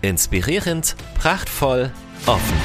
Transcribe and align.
Inspirierend, 0.00 0.94
prachtvoll, 1.14 1.90
offen. 2.24 2.56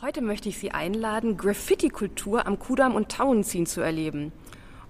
Heute 0.00 0.22
möchte 0.22 0.48
ich 0.48 0.56
Sie 0.56 0.70
einladen, 0.70 1.36
Graffiti-Kultur 1.36 2.46
am 2.46 2.58
Kudamm 2.58 2.94
und 2.94 3.10
Tauenziehen 3.10 3.66
zu 3.66 3.82
erleben. 3.82 4.32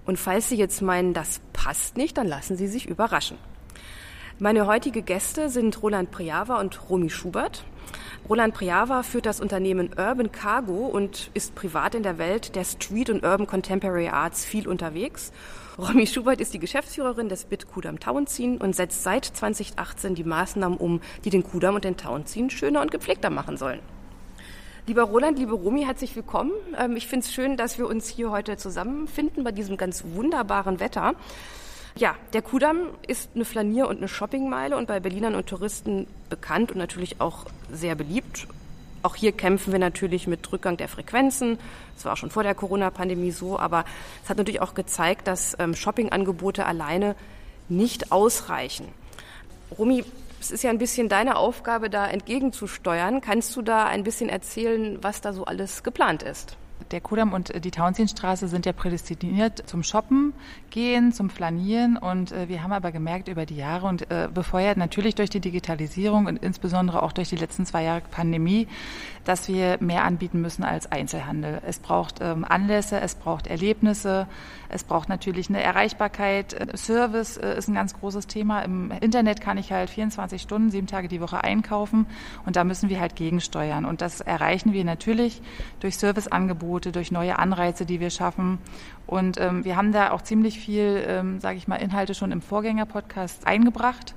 Und 0.05 0.17
falls 0.17 0.47
Sie 0.47 0.55
jetzt 0.55 0.81
meinen, 0.81 1.13
das 1.13 1.41
passt 1.51 1.97
nicht, 1.97 2.17
dann 2.17 2.27
lassen 2.27 2.55
Sie 2.55 2.67
sich 2.67 2.85
überraschen. 2.85 3.37
Meine 4.39 4.67
heutige 4.67 5.01
Gäste 5.01 5.49
sind 5.49 5.83
Roland 5.83 6.11
Priava 6.11 6.61
und 6.61 6.89
Romy 6.89 7.09
Schubert. 7.09 7.65
Roland 8.27 8.53
Priava 8.53 9.03
führt 9.03 9.25
das 9.25 9.39
Unternehmen 9.39 9.89
Urban 9.97 10.31
Cargo 10.31 10.87
und 10.87 11.31
ist 11.33 11.55
privat 11.55 11.95
in 11.95 12.03
der 12.03 12.17
Welt 12.17 12.55
der 12.55 12.63
Street 12.63 13.09
und 13.09 13.23
Urban 13.23 13.47
Contemporary 13.47 14.09
Arts 14.09 14.45
viel 14.45 14.67
unterwegs. 14.67 15.31
Romy 15.77 16.05
Schubert 16.05 16.41
ist 16.41 16.53
die 16.53 16.59
Geschäftsführerin 16.59 17.29
des 17.29 17.45
BIT 17.45 17.71
Kudam 17.71 17.99
Tauenziehen 17.99 18.57
und 18.57 18.75
setzt 18.75 19.03
seit 19.03 19.25
2018 19.25 20.13
die 20.13 20.23
Maßnahmen 20.23 20.77
um, 20.77 21.01
die 21.23 21.29
den 21.29 21.43
Kudam 21.43 21.75
und 21.75 21.85
den 21.85 21.97
Tauenziehen 21.97 22.49
schöner 22.49 22.81
und 22.81 22.91
gepflegter 22.91 23.29
machen 23.29 23.57
sollen. 23.57 23.79
Lieber 24.87 25.03
Roland, 25.03 25.37
liebe 25.37 25.53
Romy, 25.53 25.85
herzlich 25.85 26.15
willkommen. 26.15 26.51
Ähm, 26.77 26.95
ich 26.97 27.07
finde 27.07 27.25
es 27.25 27.31
schön, 27.31 27.57
dass 27.57 27.77
wir 27.77 27.87
uns 27.87 28.07
hier 28.09 28.31
heute 28.31 28.57
zusammenfinden 28.57 29.43
bei 29.43 29.51
diesem 29.51 29.77
ganz 29.77 30.03
wunderbaren 30.03 30.79
Wetter. 30.79 31.13
Ja, 31.95 32.15
der 32.33 32.41
Kudamm 32.41 32.89
ist 33.07 33.31
eine 33.35 33.45
Flanier- 33.45 33.87
und 33.87 33.97
eine 33.97 34.07
Shoppingmeile 34.07 34.77
und 34.77 34.87
bei 34.87 34.99
Berlinern 34.99 35.35
und 35.35 35.47
Touristen 35.47 36.07
bekannt 36.29 36.71
und 36.71 36.77
natürlich 36.77 37.19
auch 37.19 37.45
sehr 37.71 37.95
beliebt. 37.95 38.47
Auch 39.01 39.15
hier 39.15 39.31
kämpfen 39.31 39.71
wir 39.71 39.79
natürlich 39.79 40.27
mit 40.27 40.51
Rückgang 40.51 40.77
der 40.77 40.89
Frequenzen. 40.89 41.57
Das 41.95 42.05
war 42.05 42.13
auch 42.13 42.17
schon 42.17 42.31
vor 42.31 42.43
der 42.43 42.53
Corona-Pandemie 42.55 43.31
so, 43.31 43.57
aber 43.57 43.85
es 44.23 44.29
hat 44.29 44.37
natürlich 44.37 44.61
auch 44.61 44.73
gezeigt, 44.73 45.27
dass 45.27 45.55
ähm, 45.59 45.73
Shoppingangebote 45.73 46.65
alleine 46.65 47.15
nicht 47.69 48.11
ausreichen. 48.11 48.87
Romy, 49.77 50.03
es 50.41 50.51
ist 50.51 50.63
ja 50.63 50.69
ein 50.69 50.77
bisschen 50.77 51.09
deine 51.09 51.37
Aufgabe, 51.37 51.89
da 51.89 52.07
entgegenzusteuern. 52.07 53.21
Kannst 53.21 53.55
du 53.55 53.61
da 53.61 53.85
ein 53.85 54.03
bisschen 54.03 54.29
erzählen, 54.29 54.97
was 55.01 55.21
da 55.21 55.33
so 55.33 55.45
alles 55.45 55.83
geplant 55.83 56.23
ist? 56.23 56.57
Der 56.91 57.01
Kudamm 57.01 57.33
und 57.33 57.63
die 57.63 57.71
Tauentzienstraße 57.71 58.47
sind 58.47 58.65
ja 58.65 58.73
prädestiniert 58.73 59.63
zum 59.69 59.83
Shoppen 59.83 60.33
gehen, 60.69 61.11
zum 61.11 61.29
Flanieren 61.29 61.97
und 61.97 62.31
äh, 62.31 62.47
wir 62.47 62.63
haben 62.63 62.71
aber 62.71 62.91
gemerkt 62.91 63.27
über 63.27 63.45
die 63.45 63.55
Jahre 63.55 63.87
und 63.87 64.09
äh, 64.09 64.27
befeuert 64.33 64.77
natürlich 64.77 65.15
durch 65.15 65.29
die 65.29 65.39
Digitalisierung 65.39 66.25
und 66.25 66.37
insbesondere 66.37 67.03
auch 67.03 67.11
durch 67.11 67.29
die 67.29 67.35
letzten 67.35 67.65
zwei 67.65 67.83
Jahre 67.83 68.01
Pandemie, 68.09 68.67
dass 69.25 69.47
wir 69.47 69.77
mehr 69.79 70.03
anbieten 70.03 70.41
müssen 70.41 70.63
als 70.63 70.91
Einzelhandel. 70.91 71.61
Es 71.65 71.79
braucht 71.79 72.21
ähm, 72.21 72.45
Anlässe, 72.47 72.99
es 72.99 73.15
braucht 73.15 73.47
Erlebnisse, 73.47 74.27
es 74.69 74.83
braucht 74.83 75.09
natürlich 75.09 75.49
eine 75.49 75.61
Erreichbarkeit. 75.61 76.53
Äh, 76.53 76.77
Service 76.77 77.37
äh, 77.37 77.57
ist 77.57 77.67
ein 77.67 77.75
ganz 77.75 77.93
großes 77.93 78.27
Thema. 78.27 78.61
Im 78.61 78.91
Internet 78.91 79.41
kann 79.41 79.57
ich 79.57 79.71
halt 79.71 79.89
24 79.89 80.41
Stunden, 80.41 80.71
sieben 80.71 80.87
Tage 80.87 81.07
die 81.07 81.21
Woche 81.21 81.43
einkaufen 81.43 82.05
und 82.45 82.55
da 82.55 82.63
müssen 82.63 82.89
wir 82.89 82.99
halt 82.99 83.15
gegensteuern. 83.15 83.85
Und 83.85 84.01
das 84.01 84.21
erreichen 84.21 84.73
wir 84.73 84.85
natürlich 84.85 85.41
durch 85.79 85.97
Serviceangebote, 85.97 86.68
durch 86.77 87.11
neue 87.11 87.39
Anreize, 87.39 87.85
die 87.85 87.99
wir 87.99 88.11
schaffen. 88.11 88.59
Und 89.07 89.39
ähm, 89.39 89.65
wir 89.65 89.75
haben 89.75 89.91
da 89.91 90.11
auch 90.11 90.21
ziemlich 90.21 90.59
viel, 90.59 91.03
ähm, 91.07 91.39
sage 91.39 91.57
ich 91.57 91.67
mal, 91.67 91.77
Inhalte 91.77 92.13
schon 92.13 92.31
im 92.31 92.41
Vorgänger-Podcast 92.41 93.47
eingebracht. 93.47 94.13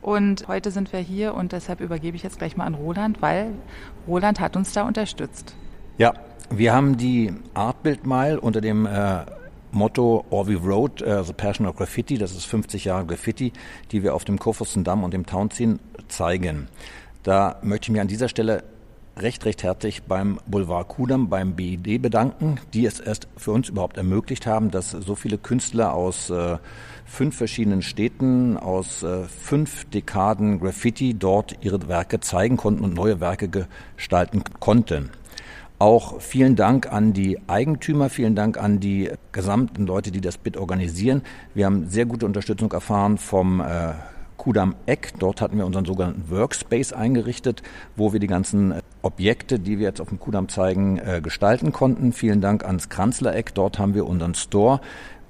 Und 0.00 0.48
heute 0.48 0.70
sind 0.70 0.92
wir 0.92 1.00
hier 1.00 1.34
und 1.34 1.52
deshalb 1.52 1.80
übergebe 1.80 2.16
ich 2.16 2.22
jetzt 2.22 2.38
gleich 2.38 2.56
mal 2.56 2.64
an 2.64 2.74
Roland, 2.74 3.22
weil 3.22 3.52
Roland 4.08 4.40
hat 4.40 4.56
uns 4.56 4.72
da 4.72 4.82
unterstützt. 4.82 5.54
Ja, 5.98 6.14
wir 6.50 6.72
haben 6.72 6.96
die 6.96 7.32
Artbild 7.54 8.06
Mile 8.06 8.40
unter 8.40 8.60
dem 8.60 8.86
äh, 8.86 9.24
Motto 9.70 10.24
Orville 10.30 10.58
Road, 10.58 11.02
uh, 11.02 11.22
The 11.22 11.32
Passion 11.32 11.66
of 11.66 11.76
Graffiti, 11.76 12.18
das 12.18 12.32
ist 12.32 12.44
50 12.44 12.84
Jahre 12.84 13.06
Graffiti, 13.06 13.52
die 13.90 14.02
wir 14.02 14.14
auf 14.14 14.24
dem 14.24 14.38
Kurfürstendamm 14.38 15.02
und 15.02 15.14
dem 15.14 15.24
Townziehen 15.24 15.80
zeigen. 16.08 16.68
Da 17.22 17.56
möchte 17.62 17.86
ich 17.86 17.92
mich 17.92 18.00
an 18.00 18.08
dieser 18.08 18.28
Stelle 18.28 18.64
recht, 19.16 19.44
recht 19.44 19.62
herzlich 19.62 20.02
beim 20.02 20.38
Boulevard 20.46 20.88
Kudam, 20.88 21.28
beim 21.28 21.54
BID 21.54 22.00
bedanken, 22.00 22.58
die 22.72 22.86
es 22.86 23.00
erst 23.00 23.28
für 23.36 23.52
uns 23.52 23.68
überhaupt 23.68 23.96
ermöglicht 23.96 24.46
haben, 24.46 24.70
dass 24.70 24.90
so 24.90 25.14
viele 25.14 25.38
Künstler 25.38 25.92
aus 25.92 26.30
äh, 26.30 26.58
fünf 27.04 27.36
verschiedenen 27.36 27.82
Städten, 27.82 28.56
aus 28.56 29.02
äh, 29.02 29.24
fünf 29.24 29.84
Dekaden 29.90 30.60
Graffiti 30.60 31.14
dort 31.14 31.56
ihre 31.60 31.88
Werke 31.88 32.20
zeigen 32.20 32.56
konnten 32.56 32.84
und 32.84 32.94
neue 32.94 33.20
Werke 33.20 33.48
gestalten 33.48 34.42
konnten. 34.60 35.10
Auch 35.78 36.20
vielen 36.20 36.54
Dank 36.54 36.92
an 36.92 37.12
die 37.12 37.38
Eigentümer, 37.48 38.08
vielen 38.08 38.36
Dank 38.36 38.56
an 38.56 38.78
die 38.78 39.10
gesamten 39.32 39.86
Leute, 39.86 40.12
die 40.12 40.20
das 40.20 40.38
BIT 40.38 40.56
organisieren. 40.56 41.22
Wir 41.54 41.66
haben 41.66 41.88
sehr 41.88 42.06
gute 42.06 42.24
Unterstützung 42.24 42.70
erfahren 42.70 43.18
vom 43.18 43.60
äh, 43.60 43.92
Kudam 44.36 44.76
Eck. 44.86 45.14
Dort 45.18 45.40
hatten 45.40 45.58
wir 45.58 45.66
unseren 45.66 45.84
sogenannten 45.84 46.30
Workspace 46.30 46.92
eingerichtet, 46.92 47.62
wo 47.96 48.12
wir 48.12 48.20
die 48.20 48.28
ganzen 48.28 48.74
Objekte, 49.02 49.58
die 49.58 49.78
wir 49.78 49.86
jetzt 49.86 50.00
auf 50.00 50.08
dem 50.08 50.20
Kudam 50.20 50.48
zeigen, 50.48 50.98
äh, 50.98 51.20
gestalten 51.22 51.72
konnten. 51.72 52.12
Vielen 52.12 52.40
Dank 52.40 52.64
ans 52.64 52.88
Kranzler 52.88 53.34
Eck. 53.34 53.54
Dort 53.54 53.78
haben 53.78 53.94
wir 53.94 54.06
unseren 54.06 54.34
Store 54.34 54.80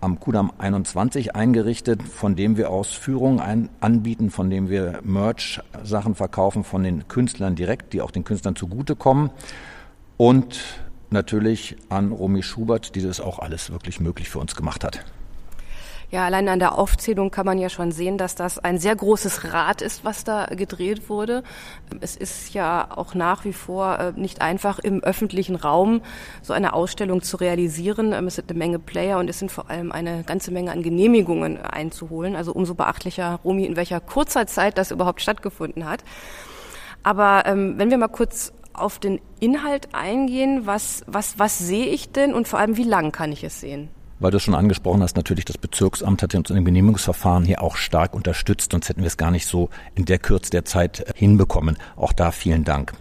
am 0.03 0.19
Kudam 0.19 0.53
21 0.59 1.37
eingerichtet, 1.37 2.03
von 2.03 2.35
dem 2.35 2.57
wir 2.57 2.71
Ausführungen 2.71 3.41
ein, 3.41 3.69
anbieten, 3.81 4.31
von 4.31 4.51
dem 4.51 4.69
wir 4.69 5.01
Merch-Sachen 5.05 6.15
verkaufen 6.17 6.65
von 6.65 6.83
den 6.83 7.07
Künstlern 7.07 7.55
direkt, 7.55 7.93
die 7.93 8.03
auch 8.03 8.11
den 8.11 8.25
Künstlern 8.25 8.57
zugutekommen 8.57 9.31
und 10.17 10.83
natürlich 11.11 11.77
an 11.89 12.11
Romy 12.11 12.43
Schubert, 12.43 12.97
die 12.97 13.03
das 13.03 13.21
auch 13.21 13.39
alles 13.39 13.71
wirklich 13.71 14.01
möglich 14.01 14.29
für 14.29 14.41
uns 14.41 14.57
gemacht 14.57 14.83
hat. 14.83 15.05
Ja, 16.13 16.27
allein 16.27 16.47
an 16.51 16.59
der 16.59 16.77
Aufzählung 16.77 17.31
kann 17.31 17.47
man 17.47 17.57
ja 17.57 17.71
schon 17.71 17.91
sehen, 17.91 18.19
dass 18.19 18.35
das 18.35 18.59
ein 18.59 18.79
sehr 18.79 18.95
großes 18.95 19.55
Rad 19.55 19.81
ist, 19.81 20.05
was 20.05 20.25
da 20.25 20.45
gedreht 20.45 21.09
wurde. 21.09 21.43
Es 22.03 22.17
ist 22.17 22.53
ja 22.53 22.87
auch 22.95 23.15
nach 23.15 23.47
wie 23.47 23.55
vor 23.55 23.99
äh, 23.99 24.13
nicht 24.15 24.43
einfach 24.43 24.79
im 24.79 25.03
öffentlichen 25.03 25.57
Raum 25.57 26.03
so 26.43 26.53
eine 26.53 26.75
Ausstellung 26.75 27.23
zu 27.23 27.39
realisieren. 27.39 28.13
Ähm, 28.13 28.27
es 28.27 28.35
sind 28.35 28.51
eine 28.51 28.59
Menge 28.59 28.79
Player 28.79 29.19
und 29.21 29.31
es 29.31 29.39
sind 29.39 29.51
vor 29.51 29.71
allem 29.71 29.91
eine 29.91 30.23
ganze 30.23 30.51
Menge 30.51 30.71
an 30.71 30.83
Genehmigungen 30.83 31.57
einzuholen. 31.57 32.37
Also 32.37 32.53
umso 32.53 32.75
beachtlicher, 32.75 33.41
Romy, 33.43 33.65
in 33.65 33.77
welcher 33.77 34.01
kurzer 34.01 34.47
Zeit 34.47 34.77
das 34.77 34.91
überhaupt 34.91 35.23
stattgefunden 35.23 35.89
hat. 35.89 36.05
Aber 37.03 37.45
ähm, 37.47 37.79
wenn 37.79 37.89
wir 37.89 37.97
mal 37.97 38.09
kurz 38.09 38.53
auf 38.75 38.99
den 38.99 39.19
Inhalt 39.41 39.95
eingehen. 39.95 40.67
Was, 40.67 41.05
was, 41.07 41.39
was 41.39 41.59
sehe 41.59 41.87
ich 41.87 42.13
denn 42.13 42.35
und 42.35 42.49
vor 42.49 42.59
allem, 42.59 42.77
wie 42.77 42.85
lang 42.85 43.13
kann 43.13 43.33
ich 43.33 43.45
es 43.45 43.61
sehen? 43.61 43.89
Weil 44.23 44.31
du 44.31 44.37
es 44.37 44.45
schon 44.45 44.55
angesprochen 44.55 45.03
hast, 45.03 45.17
natürlich 45.17 45.47
das 45.47 45.59
Bezirksamt 45.59 46.23
hat 46.23 46.33
uns 46.37 46.49
in 46.49 46.55
dem 46.55 46.65
Genehmigungsverfahren 46.65 47.45
hier 47.45 47.61
auch 47.61 47.75
stark 47.75 48.15
unterstützt, 48.15 48.71
sonst 48.71 48.89
hätten 48.89 49.01
wir 49.01 49.09
es 49.09 49.17
gar 49.17 49.33
nicht 49.33 49.47
so 49.47 49.69
in 49.97 50.05
der 50.05 50.21
Kürze 50.21 50.53
der 50.53 50.65
Zeit 50.65 51.01
äh, 51.01 51.13
hinbekommen. 51.17 51.77
Auch 51.97 52.13
da 52.13 52.31
vielen 52.31 52.63
Dank. 52.63 52.93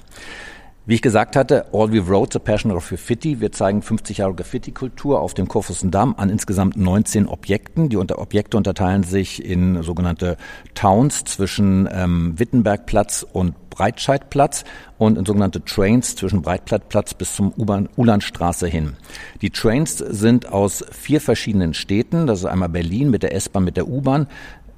Wie 0.88 0.96
ich 0.96 1.04
gesagt 1.04 1.36
hatte, 1.36 1.68
All 1.74 1.94
We 1.94 2.08
Wrote, 2.08 2.34
The 2.34 2.40
Passion 2.40 2.72
of 2.72 2.90
Graffiti. 2.90 3.40
Wir 3.40 3.52
zeigen 3.52 3.84
50 3.84 4.18
Jahre 4.18 4.34
Graffiti-Kultur 4.34 5.22
auf 5.22 5.36
dem 5.36 5.48
Kurfürstendamm 5.48 6.16
an 6.18 6.32
insgesamt 6.32 6.76
19 6.76 7.28
Objekten. 7.28 7.90
Die 7.90 7.98
unter 7.98 8.18
Objekte 8.18 8.58
unterteilen 8.58 9.04
sich 9.04 9.46
in 9.46 9.84
sogenannte 9.84 10.38
Towns 10.74 11.24
zwischen 11.26 11.88
ähm, 11.92 12.34
Wittenbergplatz 12.40 13.24
und 13.32 13.54
Breitscheidplatz 13.70 14.64
und 14.98 15.18
in 15.18 15.26
sogenannte 15.26 15.64
Trains 15.64 16.16
zwischen 16.16 16.42
Breitscheidplatz 16.42 17.16
bis 17.16 17.36
zum 17.36 17.54
Ulandstraße 17.96 18.68
hin. 18.68 18.98
Die 19.42 19.50
Trains 19.50 19.98
sind 19.98 20.52
aus 20.52 20.84
vier 20.92 21.22
verschiedenen 21.22 21.74
Städten. 21.74 22.28
Das 22.28 22.40
ist 22.40 22.46
einmal 22.46 22.70
Berlin 22.70 23.10
mit 23.10 23.24
der 23.24 23.34
S-Bahn, 23.34 23.64
mit 23.64 23.78
der 23.78 23.88
U-Bahn. 23.88 24.28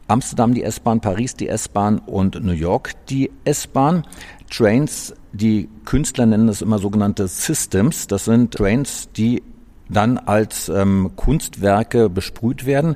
Amsterdam 0.08 0.54
die 0.54 0.64
S-Bahn, 0.64 1.00
Paris 1.00 1.36
die 1.36 1.48
S-Bahn 1.48 2.00
und 2.00 2.44
New 2.44 2.54
York 2.54 2.94
die 3.08 3.32
S-Bahn. 3.46 4.04
Trains, 4.50 5.14
die 5.32 5.70
Künstler 5.86 6.26
nennen 6.26 6.48
das 6.48 6.62
immer 6.62 6.80
sogenannte 6.80 7.28
Systems. 7.28 8.08
Das 8.08 8.26
sind 8.26 8.54
Trains, 8.54 9.10
die 9.16 9.42
dann 9.90 10.18
als 10.18 10.70
ähm, 10.70 11.12
Kunstwerke 11.16 12.10
besprüht 12.10 12.66
werden. 12.66 12.96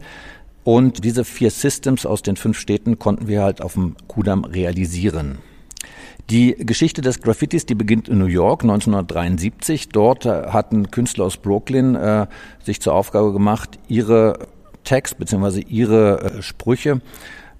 Und 0.63 1.03
diese 1.05 1.23
vier 1.23 1.49
Systems 1.49 2.05
aus 2.05 2.21
den 2.21 2.35
fünf 2.35 2.59
Städten 2.59 2.99
konnten 2.99 3.27
wir 3.27 3.41
halt 3.41 3.61
auf 3.61 3.73
dem 3.73 3.95
Kudamm 4.07 4.43
realisieren. 4.43 5.37
Die 6.29 6.55
Geschichte 6.55 7.01
des 7.01 7.21
Graffitis, 7.21 7.65
die 7.65 7.75
beginnt 7.75 8.09
in 8.09 8.17
New 8.17 8.25
York 8.25 8.63
1973. 8.63 9.89
Dort 9.89 10.25
äh, 10.25 10.47
hatten 10.47 10.91
Künstler 10.91 11.23
aus 11.23 11.37
Brooklyn 11.37 11.95
äh, 11.95 12.27
sich 12.61 12.81
zur 12.81 12.95
Aufgabe 12.95 13.31
gemacht, 13.31 13.79
ihre 13.87 14.39
Text 14.87 15.17
bzw. 15.17 15.59
ihre 15.67 16.37
äh, 16.37 16.41
Sprüche 16.41 17.01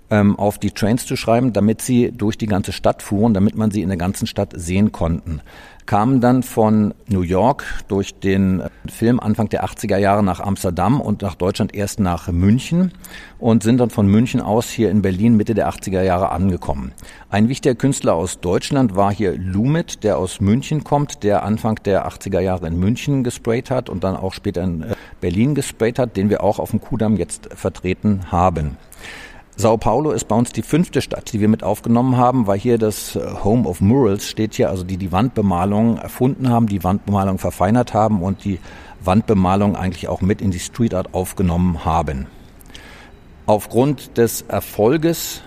ähm, 0.10 0.38
auf 0.38 0.58
die 0.58 0.72
Trains 0.72 1.06
zu 1.06 1.16
schreiben, 1.16 1.54
damit 1.54 1.82
sie 1.82 2.12
durch 2.12 2.38
die 2.38 2.46
ganze 2.46 2.72
Stadt 2.72 3.02
fuhren, 3.02 3.34
damit 3.34 3.56
man 3.56 3.72
sie 3.72 3.82
in 3.82 3.90
der 3.90 3.98
ganzen 3.98 4.28
Stadt 4.28 4.54
sehen 4.56 4.92
konnten 4.92 5.42
kamen 5.88 6.22
dann 6.22 6.44
von 6.44 6.94
New 7.08 7.22
York 7.22 7.64
durch 7.88 8.14
den 8.14 8.62
Film 8.88 9.20
Anfang 9.20 9.50
der 9.50 9.66
80er 9.66 9.98
Jahre 9.98 10.22
nach 10.22 10.42
Amsterdam 10.42 11.02
und 11.02 11.22
nach 11.24 11.34
Deutschland 11.34 11.74
erst 11.74 12.00
nach 12.00 12.28
München 12.28 12.92
und 13.40 13.64
sind 13.64 13.80
dann 13.80 13.90
von 13.90 14.06
München 14.06 14.42
aus 14.42 14.70
hier 14.70 14.92
in 14.92 15.02
Berlin 15.02 15.38
Mitte 15.38 15.56
der 15.56 15.70
80er 15.70 16.04
Jahre 16.04 16.32
angekommen. 16.32 16.92
Ein 17.30 17.50
wichtiger 17.50 17.74
Künstler 17.74 18.14
aus 18.14 18.42
Deutschland 18.42 18.96
war 18.96 19.12
hier 19.12 19.36
Lumit, 19.38 20.04
der 20.04 20.18
aus 20.18 20.42
München 20.42 20.84
kommt, 20.84 21.24
der 21.24 21.44
Anfang 21.44 21.76
der 21.86 22.08
80er 22.08 22.42
Jahre 22.42 22.68
in 22.68 22.78
München 22.78 23.24
gesprayt 23.24 23.72
hat 23.72 23.90
und 23.90 24.04
dann 24.04 24.18
auch 24.18 24.34
später 24.34 24.64
in 24.64 24.84
äh, 24.84 24.96
Berlin 25.22 25.56
gesprayt 25.56 25.98
hat, 25.98 26.18
den 26.18 26.30
wir 26.30 26.44
auch 26.44 26.60
auf 26.60 26.72
dem 26.72 26.82
Kudamm 26.82 27.16
jetzt 27.16 27.50
vertreten 27.56 28.30
haben. 28.30 28.78
Sao 29.60 29.76
Paulo 29.76 30.12
ist 30.12 30.28
bei 30.28 30.36
uns 30.36 30.52
die 30.52 30.62
fünfte 30.62 31.02
Stadt, 31.02 31.34
die 31.34 31.42
wir 31.42 31.48
mit 31.48 31.64
aufgenommen 31.64 32.16
haben, 32.16 32.46
weil 32.46 32.60
hier 32.60 32.78
das 32.78 33.16
äh, 33.16 33.22
Home 33.44 33.68
of 33.68 33.82
Murals 33.82 34.30
steht 34.30 34.54
hier, 34.54 34.70
also 34.70 34.84
die 34.84 34.98
die 34.98 35.12
Wandbemalung 35.12 35.98
erfunden 35.98 36.52
haben, 36.52 36.68
die 36.68 36.84
Wandbemalung 36.84 37.40
verfeinert 37.40 37.96
haben 37.96 38.22
und 38.22 38.46
die 38.46 38.60
Wandbemalung 39.02 39.76
eigentlich 39.76 40.10
auch 40.10 40.22
mit 40.22 40.44
in 40.44 40.52
die 40.52 40.60
Street 40.60 40.94
Art 40.94 41.16
aufgenommen 41.16 41.86
haben. 41.86 42.28
Aufgrund 43.48 44.20
des 44.20 44.44
Erfolges 44.44 45.42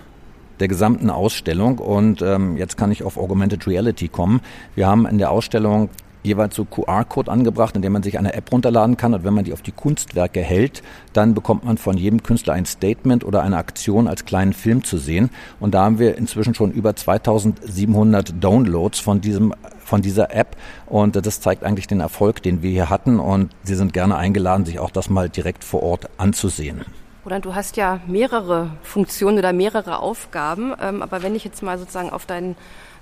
der 0.59 0.67
gesamten 0.67 1.09
Ausstellung 1.09 1.79
und 1.79 2.21
ähm, 2.21 2.57
jetzt 2.57 2.77
kann 2.77 2.91
ich 2.91 3.05
auf 3.05 3.17
Augmented 3.17 3.69
Reality 3.69 4.09
kommen. 4.09 4.41
Wir 4.75 4.89
haben 4.89 5.07
in 5.07 5.19
der 5.19 5.31
Ausstellung 5.31 5.89
jeweils 6.23 6.55
so 6.55 6.65
QR-Code 6.65 7.31
angebracht, 7.31 7.77
in 7.77 7.83
dem 7.83 7.93
man 7.93 8.03
sich 8.03 8.19
eine 8.19 8.35
App 8.35 8.53
runterladen 8.53 8.97
kann. 8.97 9.15
Und 9.15 9.25
wenn 9.25 9.35
man 9.35 9.45
die 9.45 9.53
auf 9.53 9.63
die 9.63 9.73
Kunstwerke 9.73 10.41
hält, 10.41 10.83
dann 11.13 11.35
bekommt 11.35 11.65
man 11.65 11.79
von 11.79 11.97
jedem 11.97 12.23
Künstler 12.23 12.55
ein 12.55 12.67
Statement 12.67 13.25
oder 13.25 13.43
eine 13.43 13.57
Aktion 13.57 14.09
als 14.09 14.25
kleinen 14.25 14.53
Film 14.53 14.85
zu 14.85 14.99
sehen. 14.99 15.31
Und 15.59 15.75
da 15.75 15.85
haben 15.85 15.99
wir 15.99 16.17
inzwischen 16.17 16.55
schon 16.55 16.73
über 16.73 16.95
2700 16.95 18.43
Downloads 18.43 19.01
von 19.01 19.21
diesem 19.21 19.55
von 19.91 20.03
dieser 20.03 20.33
App. 20.35 20.57
Und 20.87 21.17
das 21.17 21.41
zeigt 21.41 21.65
eigentlich 21.65 21.89
den 21.89 22.01
Erfolg, 22.01 22.43
den 22.43 22.63
wir 22.63 22.71
hier 22.71 22.91
hatten. 22.91 23.19
Und 23.19 23.51
Sie 23.65 23.75
sind 23.75 23.93
gerne 23.93 24.17
eingeladen, 24.17 24.65
sich 24.65 24.79
auch 24.79 24.91
das 24.91 25.11
mal 25.11 25.29
direkt 25.29 25.65
vor 25.65 25.83
Ort 25.83 26.09
anzusehen. 26.17 26.83
Roland, 27.25 27.45
du 27.45 27.55
hast 27.55 27.77
ja 27.77 28.01
mehrere 28.07 28.71
Funktionen 28.83 29.39
oder 29.39 29.53
mehrere 29.53 29.99
Aufgaben, 29.99 30.73
ähm, 30.81 31.03
aber 31.03 31.23
wenn 31.23 31.35
ich 31.35 31.45
jetzt 31.45 31.63
mal 31.63 31.79
sozusagen 31.79 32.11
auf 32.11 32.25
deinen 32.25 32.57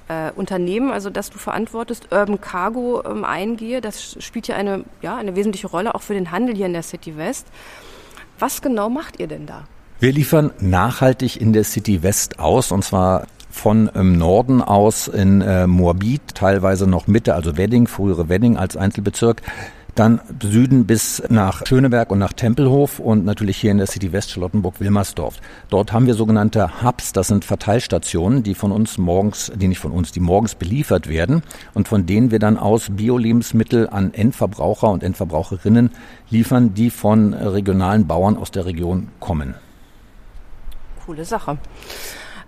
äh, 0.08 0.30
Unternehmen, 0.34 0.90
also 0.90 1.10
das 1.10 1.30
du 1.30 1.38
verantwortest, 1.38 2.08
Urban 2.12 2.40
Cargo 2.40 3.02
ähm, 3.04 3.24
eingehe. 3.24 3.80
Das 3.80 4.16
spielt 4.22 4.48
ja 4.48 4.56
eine, 4.56 4.84
ja 5.02 5.16
eine 5.16 5.36
wesentliche 5.36 5.68
Rolle 5.68 5.94
auch 5.94 6.02
für 6.02 6.14
den 6.14 6.30
Handel 6.30 6.56
hier 6.56 6.66
in 6.66 6.72
der 6.72 6.82
City 6.82 7.16
West. 7.16 7.46
Was 8.38 8.62
genau 8.62 8.88
macht 8.88 9.20
ihr 9.20 9.26
denn 9.26 9.46
da? 9.46 9.64
Wir 10.00 10.12
liefern 10.12 10.52
nachhaltig 10.60 11.40
in 11.40 11.52
der 11.52 11.64
City 11.64 12.02
West 12.02 12.38
aus 12.38 12.70
und 12.70 12.84
zwar 12.84 13.26
von 13.50 13.88
im 13.88 14.00
ähm, 14.00 14.18
Norden 14.18 14.62
aus 14.62 15.08
in 15.08 15.40
äh, 15.40 15.66
Moabit, 15.66 16.34
teilweise 16.34 16.86
noch 16.86 17.06
Mitte, 17.06 17.34
also 17.34 17.56
Wedding, 17.56 17.86
frühere 17.86 18.28
Wedding 18.28 18.56
als 18.56 18.76
Einzelbezirk, 18.76 19.42
dann 19.98 20.20
Süden 20.42 20.86
bis 20.86 21.22
nach 21.28 21.66
Schöneberg 21.66 22.10
und 22.10 22.18
nach 22.18 22.32
Tempelhof 22.32 22.98
und 22.98 23.24
natürlich 23.24 23.56
hier 23.56 23.70
in 23.70 23.78
der 23.78 23.86
City 23.86 24.12
West 24.12 24.30
Charlottenburg-Wilmersdorf. 24.30 25.36
Dort 25.70 25.92
haben 25.92 26.06
wir 26.06 26.14
sogenannte 26.14 26.82
Hubs, 26.82 27.12
das 27.12 27.28
sind 27.28 27.44
Verteilstationen, 27.44 28.42
die 28.42 28.54
von 28.54 28.72
uns 28.72 28.98
morgens, 28.98 29.50
die 29.54 29.68
nicht 29.68 29.80
von 29.80 29.92
uns, 29.92 30.12
die 30.12 30.20
morgens 30.20 30.54
beliefert 30.54 31.08
werden 31.08 31.42
und 31.74 31.88
von 31.88 32.06
denen 32.06 32.30
wir 32.30 32.38
dann 32.38 32.58
aus 32.58 32.88
Bio-Lebensmittel 32.90 33.88
an 33.88 34.14
Endverbraucher 34.14 34.90
und 34.90 35.02
Endverbraucherinnen 35.02 35.90
liefern, 36.30 36.74
die 36.74 36.90
von 36.90 37.34
regionalen 37.34 38.06
Bauern 38.06 38.36
aus 38.36 38.50
der 38.50 38.66
Region 38.66 39.08
kommen. 39.20 39.54
Coole 41.04 41.24
Sache. 41.24 41.58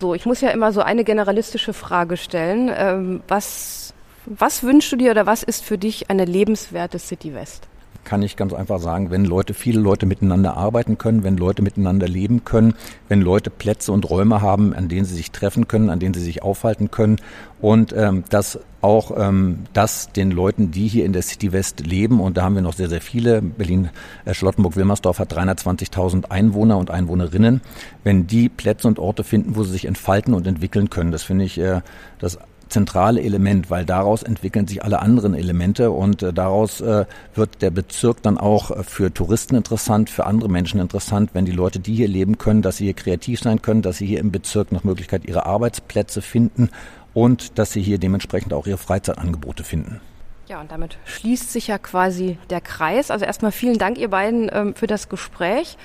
So, 0.00 0.14
ich 0.14 0.25
muss 0.25 0.41
ja 0.41 0.50
immer 0.50 0.73
so 0.73 0.81
eine 0.81 1.05
generalistische 1.05 1.75
Frage 1.75 2.17
stellen. 2.17 2.70
Ähm, 2.75 3.23
was 3.29 3.80
was 4.26 4.62
wünschst 4.62 4.93
du 4.93 4.96
dir 4.96 5.11
oder 5.11 5.26
was 5.26 5.43
ist 5.43 5.64
für 5.64 5.78
dich 5.78 6.11
eine 6.11 6.25
lebenswerte 6.25 6.99
City 6.99 7.34
West? 7.34 7.69
kann 8.05 8.22
ich 8.22 8.37
ganz 8.37 8.52
einfach 8.52 8.81
sagen, 8.81 9.11
wenn 9.11 9.25
Leute, 9.25 9.55
viele 9.55 9.81
Leute 9.81 10.06
miteinander 10.06 10.56
arbeiten 10.56 10.99
können, 10.99 11.22
wenn 11.22 11.37
Leute 11.37 11.62
miteinander 11.62 12.08
leben 12.08 12.44
können, 12.44 12.75
wenn 13.08 13.20
Leute 13.20 13.50
Plätze 13.50 13.93
und 13.93 14.08
Räume 14.08 14.40
haben, 14.40 14.75
an 14.75 14.88
denen 14.88 15.05
sie 15.05 15.14
sich 15.14 15.31
treffen 15.31 15.69
können, 15.69 15.90
an 15.90 16.00
denen 16.00 16.14
sie 16.14 16.22
sich 16.22 16.43
aufhalten 16.43 16.90
können 16.90 17.17
und 17.61 17.93
ähm, 17.96 18.25
dass 18.31 18.58
auch 18.81 19.12
ähm, 19.17 19.64
das 19.75 20.11
den 20.12 20.31
Leuten, 20.31 20.70
die 20.70 20.88
hier 20.88 21.05
in 21.05 21.12
der 21.12 21.22
City 21.22 21.52
West 21.52 21.87
leben, 21.87 22.20
und 22.20 22.38
da 22.38 22.43
haben 22.43 22.55
wir 22.55 22.62
noch 22.62 22.72
sehr, 22.72 22.88
sehr 22.88 23.02
viele, 23.02 23.43
Berlin, 23.43 23.90
äh, 24.25 24.32
Charlottenburg-Wilmersdorf 24.32 25.19
hat 25.19 25.34
320.000 25.34 26.31
Einwohner 26.31 26.78
und 26.78 26.90
Einwohnerinnen, 26.90 27.61
wenn 28.05 28.26
die 28.26 28.49
Plätze 28.49 28.88
und 28.88 28.99
Orte 28.99 29.22
finden, 29.22 29.55
wo 29.55 29.64
sie 29.64 29.72
sich 29.72 29.84
entfalten 29.84 30.32
und 30.32 30.46
entwickeln 30.46 30.88
können, 30.88 31.12
das 31.12 31.22
finde 31.22 31.44
ich 31.44 31.58
äh, 31.58 31.82
das 32.19 32.38
zentrale 32.70 33.20
Element, 33.22 33.70
weil 33.70 33.84
daraus 33.84 34.22
entwickeln 34.22 34.67
sich 34.67 34.82
alle 34.82 35.00
anderen 35.00 35.34
Elemente 35.34 35.90
und 35.90 36.22
äh, 36.22 36.32
daraus 36.32 36.81
äh, 36.81 37.05
wird 37.34 37.61
der 37.62 37.70
Bezirk 37.70 38.22
dann 38.22 38.38
auch 38.38 38.70
äh, 38.70 38.82
für 38.82 39.12
Touristen 39.12 39.56
interessant, 39.56 40.08
für 40.08 40.26
andere 40.26 40.49
Menschen 40.49 40.81
interessant, 40.81 41.31
wenn 41.34 41.44
die 41.44 41.52
Leute, 41.52 41.81
die 41.81 41.94
hier 41.94 42.08
leben 42.08 42.38
können, 42.38 42.62
dass 42.62 42.78
sie 42.78 42.84
hier 42.84 42.94
kreativ 42.94 43.40
sein 43.40 43.61
können, 43.61 43.82
dass 43.82 43.99
sie 43.99 44.06
hier 44.06 44.20
im 44.20 44.32
Bezirk 44.32 44.72
nach 44.72 44.84
Möglichkeit 44.84 45.26
ihre 45.26 45.46
Arbeitsplätze 45.46 46.22
finden 46.22 46.70
und 47.12 47.58
dass 47.58 47.72
sie 47.72 47.82
hier 47.82 47.99
dementsprechend 47.99 48.52
auch 48.52 48.67
ihre 48.67 48.78
Freizeitangebote 48.78 49.64
finden. 49.64 50.00
Ja, 50.49 50.61
und 50.61 50.72
damit 50.72 50.99
schließt 51.05 51.52
sich 51.52 51.69
ja 51.69 51.78
quasi 51.78 52.37
der 52.50 52.61
Kreis. 52.61 53.11
Also 53.11 53.25
erstmal 53.25 53.52
vielen 53.52 53.78
Dank, 53.78 53.99
ihr 53.99 54.11
beiden, 54.11 54.50
ähm, 54.52 54.75
für 54.75 54.88
das 54.88 55.08
Gespräch. 55.08 55.76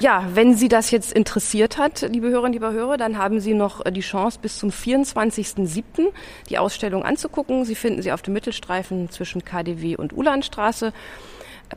Ja, 0.00 0.24
wenn 0.32 0.54
Sie 0.54 0.68
das 0.68 0.92
jetzt 0.92 1.12
interessiert 1.12 1.76
hat, 1.76 2.02
liebe 2.02 2.28
Hörerinnen, 2.28 2.52
liebe 2.52 2.70
Hörer, 2.72 2.98
dann 2.98 3.18
haben 3.18 3.40
Sie 3.40 3.52
noch 3.52 3.84
äh, 3.84 3.90
die 3.90 4.00
Chance, 4.00 4.38
bis 4.40 4.56
zum 4.56 4.70
24.07. 4.70 6.12
die 6.48 6.58
Ausstellung 6.58 7.02
anzugucken. 7.02 7.64
Sie 7.64 7.74
finden 7.74 8.00
sie 8.02 8.12
auf 8.12 8.22
dem 8.22 8.34
Mittelstreifen 8.34 9.10
zwischen 9.10 9.44
KDW 9.44 9.96
und 9.96 10.12
Ulanstraße. 10.12 10.92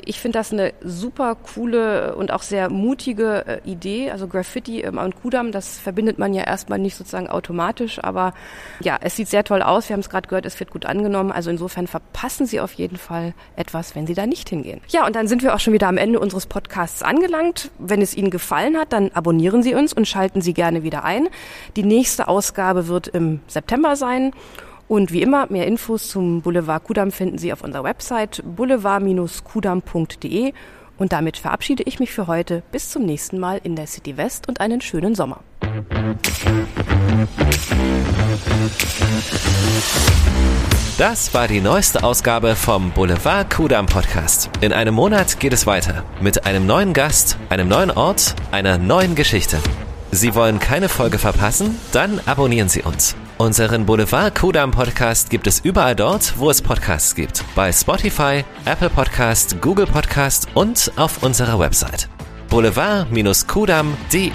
Ich 0.05 0.19
finde 0.19 0.39
das 0.39 0.53
eine 0.53 0.73
super 0.81 1.35
coole 1.35 2.15
und 2.15 2.31
auch 2.31 2.43
sehr 2.43 2.69
mutige 2.69 3.45
äh, 3.45 3.69
Idee. 3.69 4.11
Also 4.11 4.27
Graffiti 4.27 4.81
im 4.81 4.95
Mount 4.95 5.21
Kudam, 5.21 5.51
das 5.51 5.79
verbindet 5.79 6.17
man 6.17 6.33
ja 6.33 6.43
erstmal 6.43 6.79
nicht 6.79 6.95
sozusagen 6.95 7.27
automatisch, 7.27 8.01
aber 8.01 8.33
ja, 8.79 8.97
es 9.01 9.15
sieht 9.15 9.27
sehr 9.27 9.43
toll 9.43 9.61
aus. 9.61 9.89
Wir 9.89 9.93
haben 9.93 10.01
es 10.01 10.09
gerade 10.09 10.29
gehört, 10.29 10.45
es 10.45 10.59
wird 10.59 10.71
gut 10.71 10.85
angenommen. 10.85 11.31
Also 11.31 11.49
insofern 11.49 11.87
verpassen 11.87 12.45
Sie 12.45 12.59
auf 12.59 12.73
jeden 12.73 12.97
Fall 12.97 13.33
etwas, 13.55 13.95
wenn 13.95 14.07
Sie 14.07 14.13
da 14.13 14.25
nicht 14.25 14.49
hingehen. 14.49 14.81
Ja, 14.89 15.05
und 15.05 15.15
dann 15.15 15.27
sind 15.27 15.43
wir 15.43 15.53
auch 15.53 15.59
schon 15.59 15.73
wieder 15.73 15.87
am 15.87 15.97
Ende 15.97 16.19
unseres 16.19 16.45
Podcasts 16.45 17.03
angelangt. 17.03 17.69
Wenn 17.77 18.01
es 18.01 18.15
Ihnen 18.15 18.29
gefallen 18.29 18.77
hat, 18.77 18.93
dann 18.93 19.11
abonnieren 19.13 19.61
Sie 19.61 19.75
uns 19.75 19.93
und 19.93 20.07
schalten 20.07 20.41
Sie 20.41 20.53
gerne 20.53 20.83
wieder 20.83 21.03
ein. 21.03 21.27
Die 21.75 21.83
nächste 21.83 22.27
Ausgabe 22.27 22.87
wird 22.87 23.09
im 23.09 23.41
September 23.47 23.95
sein. 23.95 24.31
Und 24.91 25.13
wie 25.13 25.21
immer, 25.21 25.47
mehr 25.49 25.67
Infos 25.67 26.09
zum 26.09 26.41
Boulevard 26.41 26.83
Kudam 26.83 27.13
finden 27.13 27.37
Sie 27.37 27.53
auf 27.53 27.63
unserer 27.63 27.85
Website 27.85 28.43
boulevard-kudam.de. 28.45 30.51
Und 30.97 31.13
damit 31.13 31.37
verabschiede 31.37 31.83
ich 31.83 32.01
mich 32.01 32.11
für 32.11 32.27
heute. 32.27 32.61
Bis 32.73 32.89
zum 32.89 33.05
nächsten 33.05 33.39
Mal 33.39 33.61
in 33.63 33.77
der 33.77 33.87
City 33.87 34.17
West 34.17 34.49
und 34.49 34.59
einen 34.59 34.81
schönen 34.81 35.15
Sommer. 35.15 35.39
Das 40.97 41.33
war 41.33 41.47
die 41.47 41.61
neueste 41.61 42.03
Ausgabe 42.03 42.57
vom 42.57 42.91
Boulevard 42.91 43.49
Kudam 43.49 43.85
Podcast. 43.85 44.49
In 44.59 44.73
einem 44.73 44.93
Monat 44.93 45.39
geht 45.39 45.53
es 45.53 45.65
weiter 45.65 46.03
mit 46.19 46.45
einem 46.45 46.65
neuen 46.65 46.91
Gast, 46.91 47.37
einem 47.47 47.69
neuen 47.69 47.91
Ort, 47.91 48.35
einer 48.51 48.77
neuen 48.77 49.15
Geschichte. 49.15 49.57
Sie 50.11 50.35
wollen 50.35 50.59
keine 50.59 50.89
Folge 50.89 51.17
verpassen? 51.17 51.77
Dann 51.93 52.19
abonnieren 52.25 52.67
Sie 52.69 52.81
uns. 52.81 53.15
Unseren 53.37 53.85
Boulevard 53.85 54.35
Kudam 54.35 54.71
Podcast 54.71 55.29
gibt 55.29 55.47
es 55.47 55.61
überall 55.61 55.95
dort, 55.95 56.37
wo 56.37 56.49
es 56.49 56.61
Podcasts 56.61 57.15
gibt. 57.15 57.43
Bei 57.55 57.71
Spotify, 57.71 58.43
Apple 58.65 58.89
Podcast, 58.89 59.61
Google 59.61 59.87
Podcast 59.87 60.47
und 60.53 60.91
auf 60.97 61.23
unserer 61.23 61.57
Website. 61.57 62.09
boulevard-kudam.de 62.49 64.31